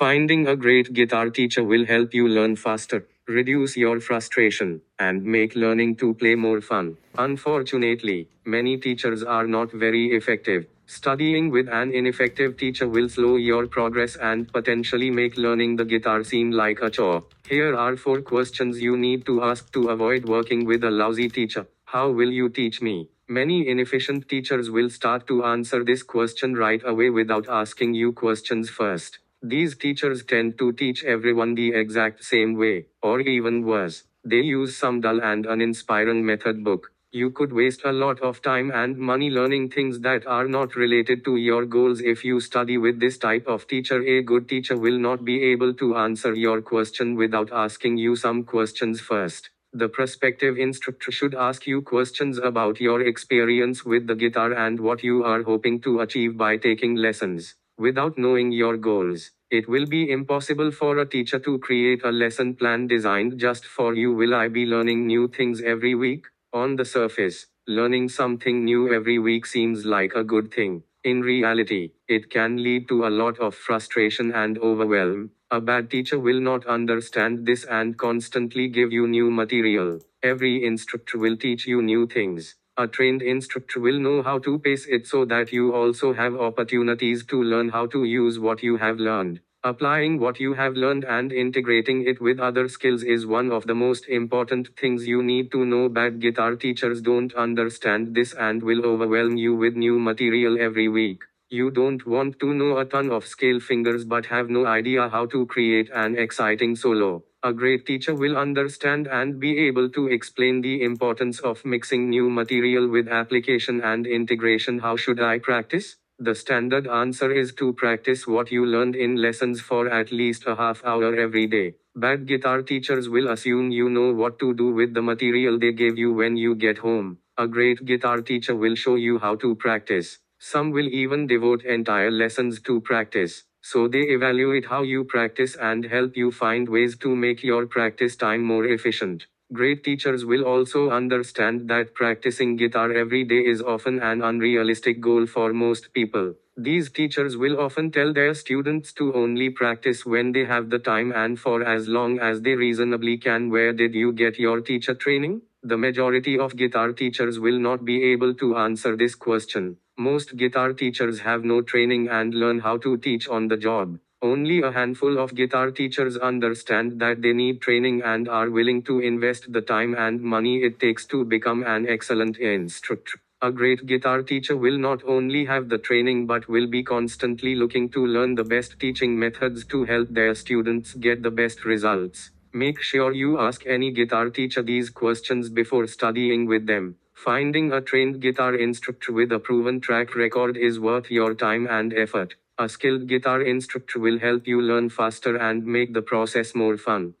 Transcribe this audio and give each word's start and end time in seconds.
Finding 0.00 0.46
a 0.48 0.56
great 0.56 0.94
guitar 0.94 1.28
teacher 1.28 1.62
will 1.62 1.84
help 1.84 2.14
you 2.14 2.26
learn 2.26 2.56
faster, 2.56 3.06
reduce 3.28 3.76
your 3.76 4.00
frustration, 4.00 4.80
and 4.98 5.22
make 5.22 5.54
learning 5.54 5.94
to 5.96 6.14
play 6.14 6.34
more 6.34 6.62
fun. 6.62 6.96
Unfortunately, 7.18 8.26
many 8.46 8.78
teachers 8.78 9.22
are 9.22 9.46
not 9.46 9.70
very 9.70 10.06
effective. 10.12 10.64
Studying 10.86 11.50
with 11.50 11.68
an 11.68 11.92
ineffective 11.92 12.56
teacher 12.56 12.88
will 12.88 13.10
slow 13.10 13.36
your 13.36 13.66
progress 13.66 14.16
and 14.16 14.50
potentially 14.50 15.10
make 15.10 15.36
learning 15.36 15.76
the 15.76 15.84
guitar 15.84 16.24
seem 16.24 16.50
like 16.50 16.80
a 16.80 16.88
chore. 16.88 17.22
Here 17.46 17.76
are 17.76 17.94
four 17.94 18.22
questions 18.22 18.80
you 18.80 18.96
need 18.96 19.26
to 19.26 19.42
ask 19.42 19.70
to 19.74 19.90
avoid 19.90 20.24
working 20.24 20.64
with 20.64 20.82
a 20.82 20.90
lousy 20.90 21.28
teacher. 21.28 21.66
How 21.84 22.08
will 22.08 22.30
you 22.30 22.48
teach 22.48 22.80
me? 22.80 23.10
Many 23.28 23.68
inefficient 23.68 24.30
teachers 24.30 24.70
will 24.70 24.88
start 24.88 25.26
to 25.26 25.44
answer 25.44 25.84
this 25.84 26.02
question 26.02 26.54
right 26.54 26.80
away 26.86 27.10
without 27.10 27.50
asking 27.50 27.92
you 27.92 28.14
questions 28.14 28.70
first. 28.70 29.18
These 29.42 29.76
teachers 29.76 30.24
tend 30.24 30.58
to 30.58 30.72
teach 30.72 31.04
everyone 31.04 31.54
the 31.54 31.72
exact 31.74 32.24
same 32.24 32.54
way, 32.54 32.86
or 33.02 33.20
even 33.20 33.64
worse, 33.64 34.04
they 34.24 34.40
use 34.40 34.76
some 34.76 35.00
dull 35.00 35.20
and 35.22 35.44
uninspiring 35.46 36.24
method 36.24 36.64
book. 36.64 36.92
You 37.12 37.30
could 37.30 37.52
waste 37.52 37.82
a 37.84 37.92
lot 37.92 38.20
of 38.20 38.40
time 38.42 38.70
and 38.70 38.96
money 38.96 39.30
learning 39.30 39.70
things 39.70 40.00
that 40.00 40.26
are 40.26 40.46
not 40.46 40.74
related 40.76 41.24
to 41.24 41.36
your 41.36 41.66
goals 41.66 42.00
if 42.00 42.24
you 42.24 42.40
study 42.40 42.78
with 42.78 43.00
this 43.00 43.18
type 43.18 43.46
of 43.46 43.66
teacher. 43.66 44.02
A 44.02 44.22
good 44.22 44.48
teacher 44.48 44.76
will 44.78 44.98
not 44.98 45.24
be 45.24 45.42
able 45.44 45.74
to 45.74 45.96
answer 45.96 46.34
your 46.34 46.62
question 46.62 47.14
without 47.14 47.50
asking 47.52 47.96
you 47.98 48.16
some 48.16 48.44
questions 48.44 49.00
first. 49.00 49.50
The 49.72 49.88
prospective 49.88 50.58
instructor 50.58 51.10
should 51.12 51.34
ask 51.34 51.66
you 51.66 51.82
questions 51.82 52.38
about 52.38 52.80
your 52.80 53.00
experience 53.00 53.84
with 53.84 54.06
the 54.06 54.14
guitar 54.14 54.52
and 54.52 54.80
what 54.80 55.02
you 55.02 55.24
are 55.24 55.42
hoping 55.42 55.80
to 55.82 56.00
achieve 56.00 56.36
by 56.36 56.56
taking 56.58 56.96
lessons. 56.96 57.54
Without 57.80 58.16
knowing 58.16 58.52
your 58.52 58.76
goals, 58.76 59.32
it 59.50 59.68
will 59.68 59.84
be 59.86 60.08
impossible 60.12 60.70
for 60.70 60.98
a 60.98 61.04
teacher 61.06 61.40
to 61.40 61.58
create 61.58 62.04
a 62.04 62.12
lesson 62.12 62.54
plan 62.54 62.86
designed 62.86 63.38
just 63.40 63.64
for 63.66 63.94
you. 63.94 64.12
Will 64.12 64.34
I 64.36 64.46
be 64.46 64.66
learning 64.66 65.06
new 65.08 65.26
things 65.26 65.60
every 65.62 65.96
week? 65.96 66.26
On 66.52 66.76
the 66.76 66.84
surface, 66.84 67.46
learning 67.66 68.08
something 68.10 68.64
new 68.64 68.94
every 68.94 69.18
week 69.18 69.46
seems 69.46 69.84
like 69.84 70.14
a 70.14 70.22
good 70.22 70.52
thing. 70.52 70.84
In 71.02 71.22
reality, 71.22 71.92
it 72.06 72.30
can 72.30 72.62
lead 72.62 72.86
to 72.88 73.06
a 73.06 73.10
lot 73.10 73.38
of 73.40 73.56
frustration 73.56 74.30
and 74.32 74.58
overwhelm. 74.58 75.32
A 75.50 75.60
bad 75.60 75.90
teacher 75.90 76.20
will 76.20 76.40
not 76.40 76.66
understand 76.66 77.46
this 77.46 77.64
and 77.64 77.98
constantly 77.98 78.68
give 78.68 78.92
you 78.92 79.08
new 79.08 79.30
material. 79.30 80.00
Every 80.22 80.64
instructor 80.64 81.18
will 81.18 81.36
teach 81.36 81.66
you 81.66 81.82
new 81.82 82.06
things. 82.06 82.54
A 82.80 82.88
trained 82.88 83.20
instructor 83.20 83.78
will 83.78 83.98
know 84.00 84.22
how 84.22 84.38
to 84.38 84.58
pace 84.58 84.86
it 84.86 85.06
so 85.06 85.26
that 85.26 85.52
you 85.52 85.74
also 85.74 86.14
have 86.14 86.34
opportunities 86.34 87.26
to 87.26 87.42
learn 87.42 87.68
how 87.68 87.84
to 87.84 88.04
use 88.04 88.38
what 88.38 88.62
you 88.62 88.78
have 88.78 88.98
learned. 88.98 89.40
Applying 89.62 90.18
what 90.18 90.40
you 90.40 90.54
have 90.54 90.76
learned 90.76 91.04
and 91.04 91.30
integrating 91.30 92.06
it 92.06 92.22
with 92.22 92.40
other 92.40 92.68
skills 92.68 93.02
is 93.02 93.26
one 93.26 93.52
of 93.52 93.66
the 93.66 93.74
most 93.74 94.08
important 94.08 94.70
things 94.78 95.06
you 95.06 95.22
need 95.22 95.52
to 95.52 95.66
know. 95.66 95.90
Bad 95.90 96.20
guitar 96.20 96.56
teachers 96.56 97.02
don't 97.02 97.34
understand 97.34 98.14
this 98.14 98.32
and 98.32 98.62
will 98.62 98.86
overwhelm 98.86 99.36
you 99.36 99.54
with 99.54 99.76
new 99.76 99.98
material 99.98 100.58
every 100.58 100.88
week. 100.88 101.22
You 101.50 101.70
don't 101.70 102.06
want 102.06 102.40
to 102.40 102.54
know 102.54 102.78
a 102.78 102.86
ton 102.86 103.10
of 103.10 103.26
scale 103.26 103.60
fingers 103.60 104.06
but 104.06 104.24
have 104.24 104.48
no 104.48 104.64
idea 104.64 105.10
how 105.10 105.26
to 105.26 105.44
create 105.44 105.90
an 105.92 106.16
exciting 106.16 106.76
solo. 106.76 107.24
A 107.42 107.54
great 107.54 107.86
teacher 107.86 108.14
will 108.14 108.36
understand 108.36 109.08
and 109.08 109.40
be 109.40 109.58
able 109.66 109.88
to 109.90 110.08
explain 110.08 110.60
the 110.60 110.82
importance 110.82 111.40
of 111.40 111.64
mixing 111.64 112.10
new 112.10 112.28
material 112.28 112.86
with 112.86 113.08
application 113.08 113.80
and 113.80 114.06
integration. 114.06 114.78
How 114.78 114.96
should 114.96 115.20
I 115.20 115.38
practice? 115.38 115.96
The 116.18 116.34
standard 116.34 116.86
answer 116.86 117.32
is 117.32 117.54
to 117.54 117.72
practice 117.72 118.26
what 118.26 118.52
you 118.52 118.66
learned 118.66 118.94
in 118.94 119.16
lessons 119.16 119.62
for 119.62 119.88
at 119.88 120.12
least 120.12 120.44
a 120.46 120.54
half 120.54 120.84
hour 120.84 121.14
every 121.14 121.46
day. 121.46 121.76
Bad 121.96 122.26
guitar 122.26 122.60
teachers 122.60 123.08
will 123.08 123.28
assume 123.28 123.70
you 123.70 123.88
know 123.88 124.12
what 124.12 124.38
to 124.40 124.52
do 124.52 124.70
with 124.72 124.92
the 124.92 125.00
material 125.00 125.58
they 125.58 125.72
gave 125.72 125.96
you 125.96 126.12
when 126.12 126.36
you 126.36 126.54
get 126.54 126.76
home. 126.76 127.18
A 127.38 127.46
great 127.48 127.86
guitar 127.86 128.20
teacher 128.20 128.54
will 128.54 128.74
show 128.74 128.96
you 128.96 129.18
how 129.18 129.34
to 129.36 129.54
practice. 129.54 130.18
Some 130.38 130.72
will 130.72 130.88
even 130.88 131.26
devote 131.26 131.64
entire 131.64 132.10
lessons 132.10 132.60
to 132.62 132.82
practice. 132.82 133.44
So 133.62 133.88
they 133.88 134.02
evaluate 134.02 134.66
how 134.66 134.82
you 134.82 135.04
practice 135.04 135.56
and 135.56 135.84
help 135.84 136.16
you 136.16 136.30
find 136.30 136.68
ways 136.68 136.96
to 136.98 137.14
make 137.16 137.42
your 137.42 137.66
practice 137.66 138.16
time 138.16 138.42
more 138.42 138.64
efficient. 138.66 139.26
Great 139.52 139.82
teachers 139.82 140.24
will 140.24 140.44
also 140.44 140.90
understand 140.90 141.68
that 141.68 141.94
practicing 141.94 142.56
guitar 142.56 142.92
every 142.92 143.24
day 143.24 143.40
is 143.44 143.60
often 143.62 143.98
an 144.00 144.22
unrealistic 144.22 145.00
goal 145.00 145.26
for 145.26 145.52
most 145.52 145.92
people. 145.92 146.34
These 146.56 146.90
teachers 146.90 147.36
will 147.36 147.58
often 147.58 147.90
tell 147.90 148.12
their 148.12 148.34
students 148.34 148.92
to 148.94 149.12
only 149.14 149.50
practice 149.50 150.04
when 150.06 150.32
they 150.32 150.44
have 150.44 150.70
the 150.70 150.78
time 150.78 151.12
and 151.12 151.38
for 151.38 151.62
as 151.62 151.88
long 151.88 152.18
as 152.18 152.42
they 152.42 152.54
reasonably 152.54 153.16
can. 153.18 153.50
Where 153.50 153.72
did 153.72 153.94
you 153.94 154.12
get 154.12 154.38
your 154.38 154.60
teacher 154.60 154.94
training? 154.94 155.42
The 155.62 155.76
majority 155.76 156.38
of 156.38 156.56
guitar 156.56 156.90
teachers 156.94 157.38
will 157.38 157.58
not 157.58 157.84
be 157.84 158.02
able 158.02 158.32
to 158.36 158.56
answer 158.56 158.96
this 158.96 159.14
question. 159.14 159.76
Most 159.98 160.38
guitar 160.38 160.72
teachers 160.72 161.20
have 161.20 161.44
no 161.44 161.60
training 161.60 162.08
and 162.08 162.32
learn 162.32 162.60
how 162.60 162.78
to 162.78 162.96
teach 162.96 163.28
on 163.28 163.48
the 163.48 163.58
job. 163.58 163.98
Only 164.22 164.62
a 164.62 164.72
handful 164.72 165.18
of 165.18 165.34
guitar 165.34 165.70
teachers 165.70 166.16
understand 166.16 166.98
that 167.00 167.20
they 167.20 167.34
need 167.34 167.60
training 167.60 168.00
and 168.00 168.26
are 168.26 168.48
willing 168.48 168.82
to 168.84 169.00
invest 169.00 169.52
the 169.52 169.60
time 169.60 169.94
and 169.94 170.22
money 170.22 170.62
it 170.62 170.80
takes 170.80 171.04
to 171.08 171.26
become 171.26 171.62
an 171.62 171.86
excellent 171.86 172.38
instructor. 172.38 173.20
A 173.42 173.52
great 173.52 173.84
guitar 173.84 174.22
teacher 174.22 174.56
will 174.56 174.78
not 174.78 175.02
only 175.04 175.44
have 175.44 175.68
the 175.68 175.78
training 175.78 176.26
but 176.26 176.48
will 176.48 176.68
be 176.68 176.82
constantly 176.82 177.54
looking 177.54 177.90
to 177.90 178.06
learn 178.06 178.34
the 178.34 178.44
best 178.44 178.80
teaching 178.80 179.18
methods 179.18 179.66
to 179.66 179.84
help 179.84 180.08
their 180.08 180.34
students 180.34 180.94
get 180.94 181.22
the 181.22 181.30
best 181.30 181.66
results. 181.66 182.30
Make 182.52 182.80
sure 182.82 183.12
you 183.12 183.38
ask 183.38 183.64
any 183.64 183.92
guitar 183.92 184.28
teacher 184.28 184.60
these 184.60 184.90
questions 184.90 185.48
before 185.48 185.86
studying 185.86 186.46
with 186.46 186.66
them. 186.66 186.96
Finding 187.14 187.70
a 187.72 187.80
trained 187.80 188.20
guitar 188.20 188.56
instructor 188.56 189.12
with 189.12 189.30
a 189.30 189.38
proven 189.38 189.80
track 189.80 190.16
record 190.16 190.56
is 190.56 190.80
worth 190.80 191.12
your 191.12 191.34
time 191.34 191.68
and 191.70 191.94
effort. 191.94 192.34
A 192.58 192.68
skilled 192.68 193.06
guitar 193.06 193.40
instructor 193.40 194.00
will 194.00 194.18
help 194.18 194.48
you 194.48 194.60
learn 194.60 194.88
faster 194.88 195.36
and 195.36 195.64
make 195.64 195.94
the 195.94 196.02
process 196.02 196.52
more 196.54 196.76
fun. 196.76 197.14